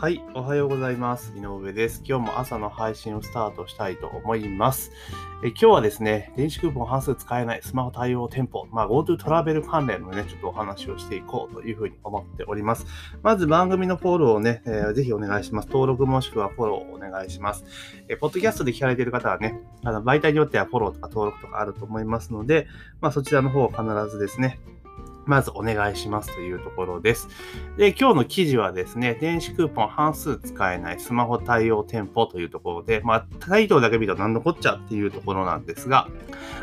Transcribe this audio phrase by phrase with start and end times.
[0.00, 1.30] はい、おはようございます。
[1.36, 2.02] 井上です。
[2.06, 4.92] 今日も朝の配信をスタートしたいと思います。
[5.44, 12.86] え今日はですね、電子クーポン半数使えないスマホ対応店舗、まあ、GoTo トラベル関連のね、ちょっとお話をしていこうというふうに思っております。
[13.22, 15.68] まず番組のフォローをね、えー、ぜひお願いします。
[15.68, 17.66] 登録もしくはフォローをお願いします。
[18.08, 22.68] えポッドキャストで聞かれている方はね、あの媒体によってはフォローとか登録とかあると思いますので、
[23.02, 24.60] まあ、そちらの方を必ずですね、
[25.30, 27.28] まずお願いしますというところです。
[27.76, 36.08] で、今日の記事はですね、電子クーポン半数使えないスマホ対応店舗というところで、まあ、タイトルだけ見ると何のこっちゃっていうところなんですが、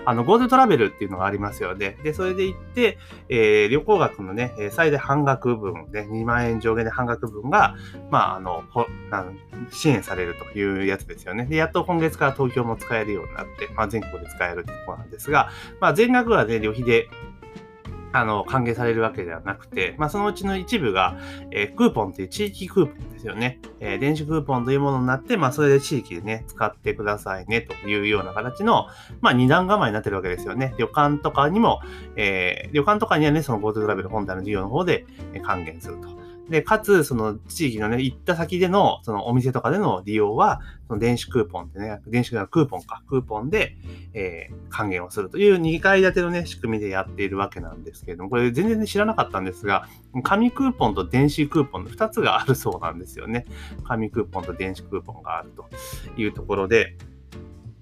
[0.04, 1.98] あの、GoTo トラベルっていうのがありますよね。
[2.04, 2.98] で、それで行って、
[3.30, 7.76] えー、旅行額のね、最大半額分で、2万円上限で半額分が、
[8.12, 8.64] まあ、あの、
[9.70, 11.46] 支援されるというやつですよね。
[11.46, 17.10] で、やっと今月から東京も使えるようになって、まあ、全国で使えるってところなんですが、まあ、全額はね、旅費で
[18.20, 21.18] あの、歓迎されるわけではなくて、まあ、そのうちの一部が、
[21.52, 23.60] えー、クーポンという地域クーポンですよね。
[23.80, 28.88] えー、電子クーポンというものになって、まあ、それで地域でね、使ってくださいね、というような形の、
[29.22, 30.74] まあ、二段構えになってるわけですよね。
[30.78, 31.82] 旅館とかにも、
[32.16, 36.17] えー、旅館とかにはね、その GoTo トラベル本体の事業の方でえ還元すると。
[36.50, 43.76] で、かつ、その地域のね、行った先での、そのお店とかでの利用は、その電子クーポンでね、電子クーポンか、クーポンで、
[44.14, 49.88] えー、還元をするという2階建てのね、仕組みでやっているわけなんですけれども、これ全然、知らなかったんですが、
[50.24, 53.46] 紙クーポンと電子クーポンの2つがあるそうなんですよね。
[53.84, 55.66] 紙クーポンと電子クーポンがあると
[56.20, 56.96] いうところで、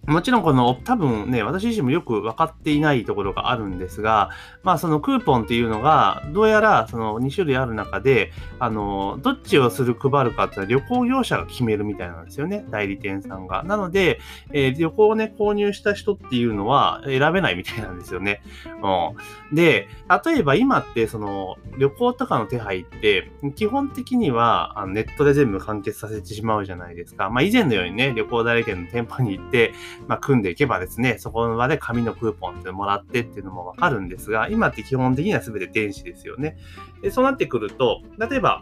[0.08, 4.30] もちろんこの多分ね、私自身もよく分かっていないところがあるんですが、
[4.64, 13.64] まあそのクーポンっていうのが、どうやらその2種類ある中で、あの、どっちをする配るかって旅行業者が決めるみたいなんですよね、代理店さんが。
[13.64, 14.20] なので、
[14.52, 18.42] えー、旅行をね、購入した人っていうのは選べないみたいなんですよね。
[18.66, 19.88] うん、で、
[20.26, 27.32] 例えば今ってその旅行とかの手配って、基本的にはネットで全部完結させてしまうじゃないですか。
[27.32, 29.74] まあ以前のようにね、旅行代理店の店舗に行って、
[30.08, 36.58] まあ、組んでいけばですね、そこの場で紙のクーポンってもらってっていうのもわかるんですが、今って基本的には全て電子ですよね。
[37.02, 38.62] でそうなってくると、例えば、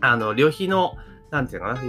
[0.00, 0.94] あの、旅費の、
[1.30, 1.82] なんていうのかな、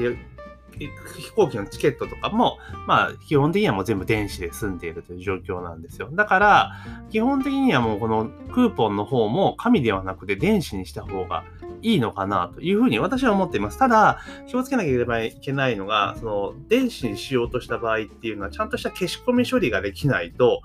[0.79, 2.57] 飛行機のチケットとかも、
[2.87, 6.09] まあ、基本的にはもう全部電子で済んでいるという状況なんですよ。
[6.11, 6.71] だから、
[7.11, 11.43] 基本的にはもうこのクーポンの方も紙ではなくて電子にした方が
[11.81, 13.77] いいのかなというふうに私は思っています。
[13.77, 20.61] ただ、気をつけなければいけないのが、その電子にしようとした場合っていうのは、ちゃんとした消し込み処理ができないと、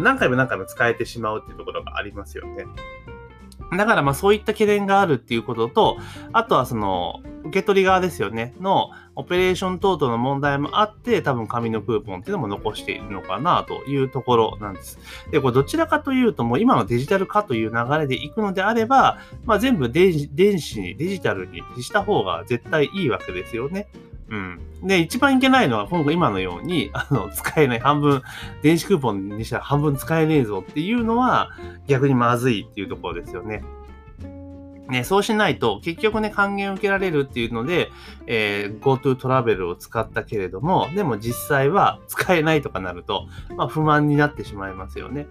[0.00, 2.66] 何回も何回も使えてしまうっていうところがありますよね。
[3.76, 5.98] だからまあそういった懸念があるっていうことと、
[6.32, 14.98] あとはその受け取り側ですよね、のオペレーション等々の問題もあって、多分紙のクーポンっていうのも残しているのかなというところなんです。
[15.30, 23.88] で、これどちらかというともう今のデジタル化という流れでいくのであれば、まあ全部電子に、デジタルにした方が絶対いいわけですよね。
[24.32, 24.58] うん。
[24.82, 28.22] で、一番いけないのは、今後今のように、 あの、使えない、半分、
[28.62, 31.50] 電子クーポンにしたら半分使えねえぞっていうのは、
[31.86, 33.62] 逆にまずいっていうところですよね。
[34.88, 37.90] ね、そうしないと、結局ね、還元を受けられるっていうので、
[38.26, 43.26] えー、GoTo トラベルを使ったけれども、でも実際は使えないとかなると、
[43.56, 45.26] まあ不満になってしまいますよね。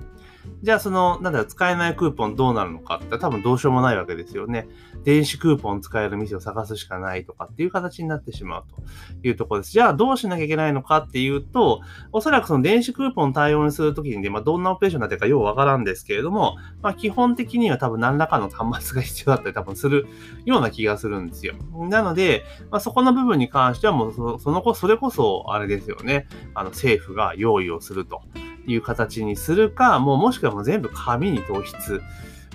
[0.64, 4.68] じゃあその、なんだろ、使えないクーポンどうなるのかって多分どうしようもないわけですよね。
[5.04, 9.72] 電子クーポン使える店を探すしかないとかっていう形になってしまうというところです。
[9.72, 11.82] じゃあどうしなきゃいけないのかっていうと、
[12.12, 20.08] おそらくその電子クーポン対応にするときにね、まあどんなオペレーションになってるかようわからんですけれども、まあ基本的には多分何らかの端末が必要だったり多分する
[20.46, 21.56] ような気がするんですよ。
[21.90, 26.28] なので、まあそこの部分に関してはもうそその子、それこそあれですよね。
[26.54, 28.22] あの政府が用意をすると。
[28.72, 32.02] いう形にするか、もうもしくはもう全部紙に糖質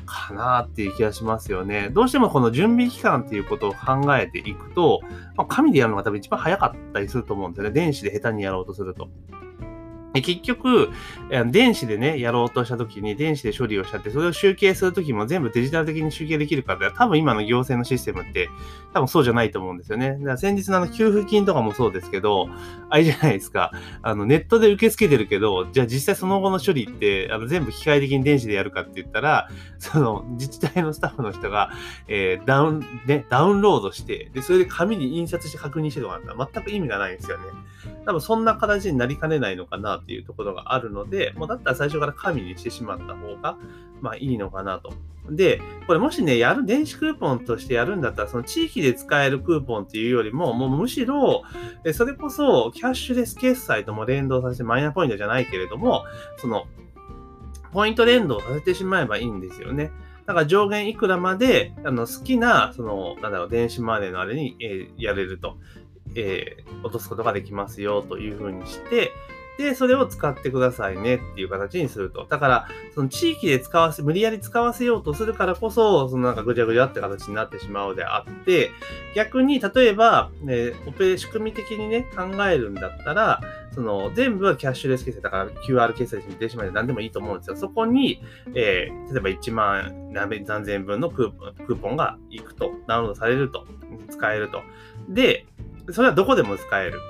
[0.06, 1.90] かなっていう気がしますよね。
[1.92, 5.00] どうしてもこの準備期間っていうことを考えていくと、
[5.36, 7.70] まあ、紙でやるのが多分一番早かったりすると思うんですよね。
[7.72, 9.08] 電子で下手にやろうとすると。
[10.22, 10.90] 結局、
[11.50, 18.48] 電子でね、やろうとしたときに、電子で処理をしちゃって、それを集計するときも全部デジタル的に集計できるかって、多分今の行政のシステムって、
[18.92, 20.12] 多分そうじゃないと思うんですよね。
[20.12, 22.48] だから先日のあの給付金とかもそうですけど、
[22.88, 29.48] あれじゃないですか、あのネットで受け付けてるけど、じゃあ実際その後の処理って、あの全部機械的に電子でやるかって言ったら、
[29.78, 31.70] その自治体のスタッフの人が、
[32.08, 37.44] えー、ダウン、ね、ダウンロードして、で、それで紙に印刷して確認してとかったら全く意味がないんですよね。
[38.04, 43.58] 多分そんな形になりかねないのかなっていうところがあるので、もうだったら最初から紙にしてしまった方が、
[44.00, 44.92] まあいいのかなと。
[45.28, 51.42] で、これもしね、やる、電子クーポンとしてやるんだったら、その地域で使えるクーポンっていうよりも、もうむしろ、
[51.92, 56.04] それこそキャッシュレス決済とも連動させてマイナポイントじゃないけれども、
[56.36, 56.66] その、
[57.72, 59.90] ポイント連動させてしまえばいいんですよね。
[60.26, 65.56] だから上限いくらまで、あの、好きな、その、なんだろう、電子マネーのあれに、えー、やれると、
[66.14, 69.12] えー、落とすことができますよというふうにして、
[69.58, 72.26] で、それを使ってくださいねっていう形にすると。
[72.28, 78.70] だから、その地域で使わせ、無理やり使わせようとするからこそ、そのなんかぐちゃぐちゃって形になってしまうであって、
[79.14, 83.40] 逆に、例えば、ね、オペ、仕組み的にね、考えるんだったら、
[83.74, 87.56] その、全部はキャッシュレス決済、だから QR 決済に電子マネー何でもいいと思うんですよ。
[87.56, 88.22] そこに、
[88.54, 93.66] えー、例えば1万何千分のクーポンがいくと、ダウンロードされると、
[94.10, 94.62] 使えると。
[95.08, 95.46] で、
[95.92, 97.00] それはどこでも使える。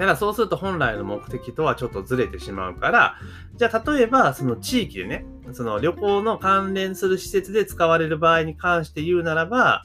[0.00, 3.16] だからそうすると本来の目的とはちょっとずれてしまうから、
[3.56, 9.84] じゃあ例えばその地域でね、その旅行の関連する施設で使われる場合に関して言うならば、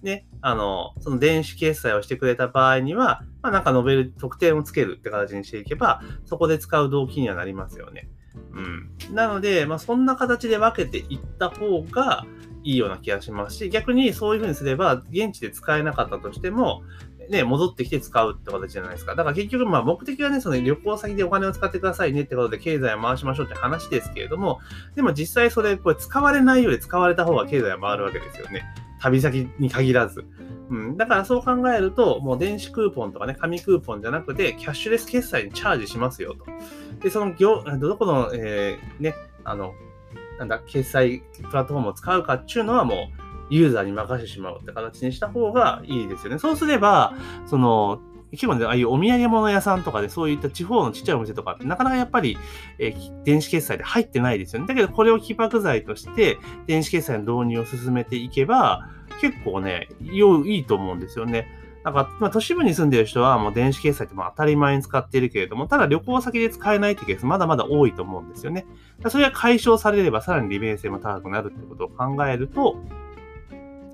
[0.00, 8.08] ね、あの、その電子決済をしてくれた場合には、まあなんか述べる特典をつけるって形にしていけば、そこで使う動機にはなりますよね。
[8.52, 8.90] うん。
[9.12, 12.24] なので、まあそんな形で分けていった方が
[12.62, 16.82] いいような気がしますし、逆にそういうふうにすれば、現地で使えなかったとしても、
[17.30, 19.14] ね、戻ってきて使うって形じゃないですか。
[19.14, 24.60] だから結局、まあ目的はね、その旅行先でお金を使ってくださいねってことで経済を回しましょうって話ですけれども、
[24.94, 28.64] でも実際それ、これ使われないより使われた方が経済は回るわけですよね。
[29.00, 30.24] 旅先に限らず。
[30.70, 30.96] うん。
[30.96, 36.46] だからそう考えると、もう電子クーポンとかね、紙クーポンじゃなくて、キャッシュレス決済にチャージしますよと。
[37.00, 39.14] で、その業、どこの、えー、ね、
[39.44, 39.74] あの、
[40.38, 46.38] なんだ、決済プラットフォームを使うかっていうのはもう、ユーザーに任せてしまうって形にした方がいいですよね。
[46.38, 47.14] そうすれば、
[47.46, 48.00] その、
[48.32, 52.38] 結構ね、ああいうお土産物屋さんとかでそういった地方のちっちゃいお店とかってなかなかやっぱり、
[52.78, 54.66] えー、電子決済で入ってないですよね。
[54.66, 58.88] だけどこれを起爆剤として電子決済の導入を進めていけば
[59.20, 61.46] 結構ね、いいと思うんですよね。
[61.84, 68.64] なんか、まあ、都市部に住んでる人はもう電子決済ってまあ当たり前に使っているけれども、ただ旅行先で使えないってケースまだまだ多いと思うんですよね。
[69.08, 72.76] それが解消されればさらに利便性も高くなるってことを考えると、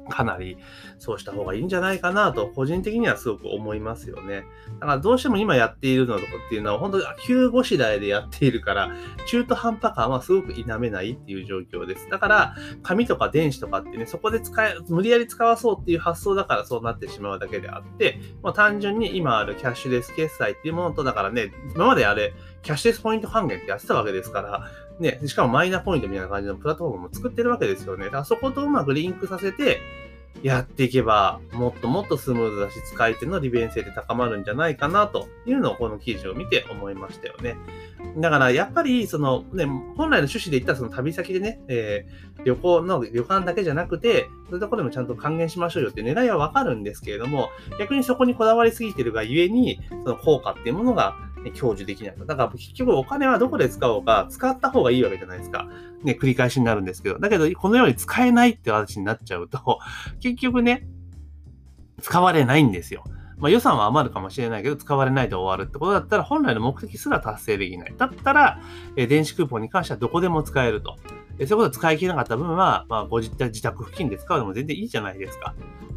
[0.09, 0.59] かなり
[0.99, 4.45] そうした方がいいんじゃないかなと、個人的にはすごく思いますよね。
[4.81, 8.91] だからどうしても今やっているのとかっていうのは、本当に急5次第でやっているから、
[9.27, 12.09] 中途半端感はすごく否めないっていう状況です。
[12.11, 24.71] だから、紙とか電子とかってね、そこで使え、無理やり使わそうっていう発想だからそうなってしまうだけであって、もう単純に今あるキャッシュレス決済っていうものと、だからね、今まであれ、キャッシュレスポイント還元ってやってたわけですから、
[25.01, 28.07] ね、しかもマイナポイントみたいな感じのプラットフォームも作ってるわけですよね。
[28.07, 29.81] だからそことうまくリンクさせて、
[30.43, 37.57] やっていけば、もっともっとスムーズだし、使い手の利便性で高まるんじゃないかなというのをこの記事を見て思いましたよね。
[38.17, 47.49] だから、やっぱり、そのね、本来の趣旨で言ったらその旅先でね、えー、旅行の旅館だけじゃなくて、そういうところでもちゃんと還元しましょうよって狙いはわかるんですけれども、
[47.81, 51.17] 逆にそこにこだわりすぎてるがゆえに、その効果っていうものが
[51.55, 52.25] 享受できないと。
[52.25, 55.69] だから結局お金はどこで使おうか、使った方がいいわけじゃないですか。
[56.03, 57.19] ね、繰り返しになるんですけど。
[57.19, 59.81] だけど、このように使えないって形になっちゃうと、
[60.21, 60.87] 結局ね、
[62.01, 63.05] 使われないんですよ。
[63.39, 67.95] まあ、予算は余るかもしれないけど、使われないで終わるってことだったら、本来の目的すら達成できない。
[67.97, 68.61] だったら、
[68.97, 70.97] え電子クーポンに関してはどこでも使えると。
[71.39, 75.55] そういうこと使い切れなかった分は、まあ、ご自宅付近で使うのも全然いいじゃないですか。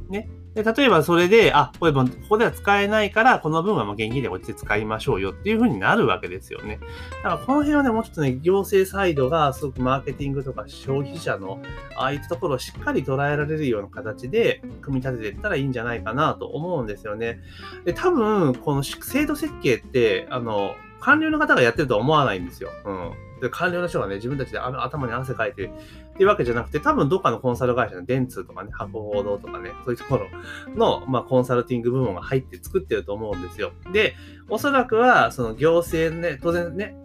[0.10, 0.30] ね。
[0.54, 6.80] で、例えばそれで、あ、これもここでは使えないから、この分はもう現金で落ちて使いましょうよっていう風になるわけですよね。
[7.24, 11.62] だからこの辺はね、もうちょっとね、行政サイドがすごくマーケティングとか消費者の、
[11.96, 17.40] ああいったところをしっかり捉えられるような形で組み立てていったらいいんじゃないかなと思うんですよね。
[17.86, 22.70] で、多分、この制度設計って、あの、官僚の方がやってるとは思わないんですよ。
[22.86, 23.12] うん。
[23.42, 25.72] で官僚の人がね、自分たちで頭に汗かいて
[26.22, 30.28] っていうわけじゃなくて、多分どっかのコンサル会社の電通とかね、博報堂とかね、そういうところ
[30.76, 33.72] の、まあ、コンサルティング部門が入って作ってると思うんですよ。
[33.92, 34.14] で、
[34.48, 36.96] おそらくは、その行政ね、当然ね、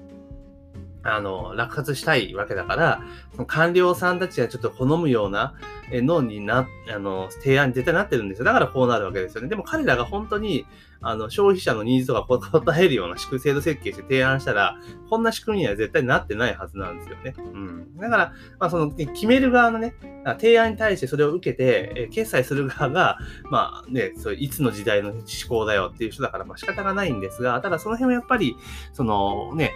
[1.03, 3.01] あの、落札したいわけだから、
[3.33, 5.55] その官僚さんたちがちょっと好むような
[5.91, 8.45] 脳にな、あの、提案に絶対なってるんですよ。
[8.45, 9.49] だからこうなるわけですよね。
[9.49, 10.67] でも彼らが本当に、
[11.01, 12.23] あの、消費者のニーズとか
[12.61, 14.77] 答えるような仕組、制度設計して提案したら、
[15.11, 17.35] こんな仕組みには絶対なってないはずなんですよね。
[17.39, 17.97] うん。
[17.97, 19.95] だから、まあ、その、決める側のね、
[20.35, 23.19] 提案に対してそれを受けて、え決済する側が、
[23.51, 28.57] まあね、そういつの時代の思考だよっていう人だから、まあ仕方がないんですが、ただその辺はやっぱり、
[28.93, 29.73] そのね、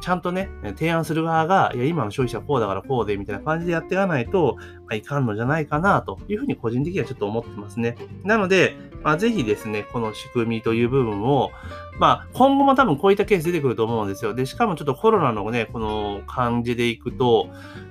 [0.00, 7.96] ちゃんとね、提案する側が、いや、今の消費者こうだからこうで、みたいな感じでやっていかないと、まあ、いかんのじゃないかな、というふうに個人的にはちょっと思ってますね。
[8.24, 11.50] なので、まあ、ぜひですね、この仕組みという部分を、
[11.98, 14.34] まあ、今後も多分こういったケース出てくると思うんですよ。
[14.34, 17.48] で、しかもちょっとコロナのね、この感じでいくと、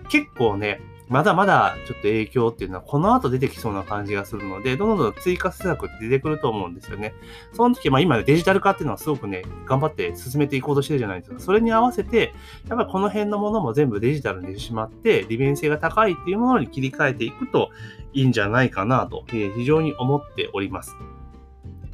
[0.10, 7.14] 結構ね、まだまだちょっと影響っていうのはこの後出てきそうな感じがするので、どんどん追加施策って出てくると思うんですよね。
[7.54, 11.40] その時、まあ今デジタル化っていうのはすごくね、頑張って進めていこうとしてるじゃないですか。
[11.40, 12.34] それに合わせて、
[12.68, 17.70] やっぱりこの辺のものも全部デジタルにしてしまって、利便性が高いっていうものに切り替えていくと
[18.14, 20.96] いいんじゃないかなと、え、非常に思っております。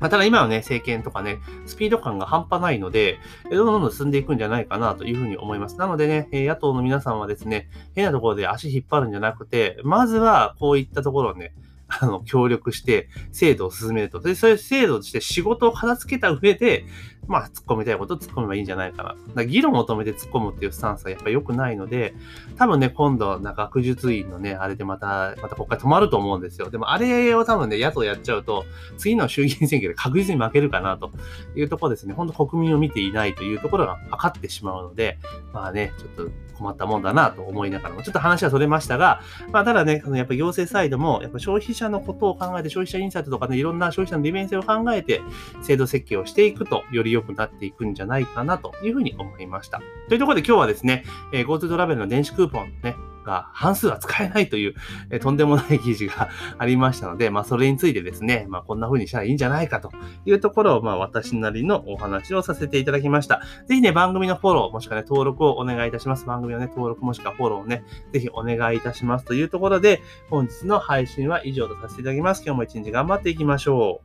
[0.01, 3.20] まあ、ただ今はね、政権とかね、スピード感が半端ないので、
[3.51, 5.77] どんどんどん進んでいくんじゃないかなというふうに思います。
[5.77, 11.53] なのでね、野党の皆さんはですね、変なところで足引っ張るんじゃなくて、まずはこういったところをね、
[11.88, 14.20] あの、協力して、制度を進めると。
[14.22, 16.86] で、そういう制度として仕事を片付けた上で、
[17.28, 19.16] まあ、突っ込みたいこと突っ込めばいいんじゃないかな。
[19.36, 22.13] だ議論を止めて突っ込むっていうスタンスはやっぱり良くないので、
[22.58, 26.70] 多分ね、今度、なんか学術院のね、あれでまた、また国会止まると思うんですよ。
[26.70, 28.66] でも、あれを多分ね、野党やっちゃうと、
[28.98, 31.12] 次の衆議院選挙で確実に負けるかなと
[31.56, 32.13] いうところですね。
[32.13, 35.20] 本当国民を見ていないというところが分かってしまうので、
[35.54, 45.22] まあね、ちょっと困ったもんだなと思いながらも、ちょっと話はそれましたが、まあ、ただね、やっぱ行政サイドも、やっぱ消費者のことを考えて、消費者インサイトとかね、いろんな消費者の利便性を考えて、
[45.63, 49.82] 制度設計をしていくと、より良くなっていくんじゃないかなというふうに思いました。
[50.08, 54.75] というところで今日はですね、えー、GoTo トラベルの電子クーポンね、が半数は使えないという、
[55.10, 59.92] えとんでもない記事がありましたので、まあそれについてですね、まあこんな風にしたらいいんじゃないかと
[60.25, 63.42] いうところを、まあ私なりのお話をさせていただきました。
[63.68, 66.25] ぜひね、番組のフォロー、もしくはね、登録をお願いいたします。
[66.25, 72.44] 番組のね、登録もしくはフォローをね、ぜひお願いいたしますというところで、本日の配信は以上とさせていただきます。
[72.46, 74.01] 今日も一日頑張っていきましょ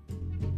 [0.53, 0.56] う。